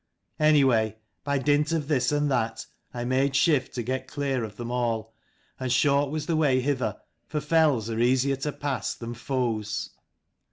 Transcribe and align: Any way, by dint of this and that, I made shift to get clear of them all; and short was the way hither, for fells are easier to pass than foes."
Any 0.39 0.63
way, 0.63 0.95
by 1.23 1.37
dint 1.37 1.71
of 1.71 1.87
this 1.87 2.11
and 2.11 2.31
that, 2.31 2.65
I 2.91 3.03
made 3.05 3.35
shift 3.35 3.75
to 3.75 3.83
get 3.83 4.07
clear 4.07 4.43
of 4.43 4.55
them 4.55 4.71
all; 4.71 5.13
and 5.59 5.71
short 5.71 6.09
was 6.09 6.25
the 6.25 6.35
way 6.35 6.59
hither, 6.59 6.97
for 7.27 7.39
fells 7.39 7.87
are 7.87 7.99
easier 7.99 8.37
to 8.37 8.51
pass 8.51 8.95
than 8.95 9.13
foes." 9.13 9.91